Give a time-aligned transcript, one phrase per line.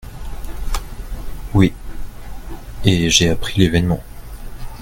[1.53, 1.73] Oui…
[2.83, 4.01] et j’ai appris l’événement.